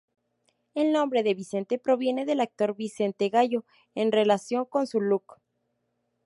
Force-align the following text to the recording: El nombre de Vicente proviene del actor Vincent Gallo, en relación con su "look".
El 0.73 0.93
nombre 0.93 1.21
de 1.21 1.35
Vicente 1.35 1.77
proviene 1.77 2.25
del 2.25 2.39
actor 2.39 2.75
Vincent 2.75 3.15
Gallo, 3.19 3.65
en 3.93 4.11
relación 4.11 4.65
con 4.65 4.87
su 4.87 4.99
"look". 4.99 5.35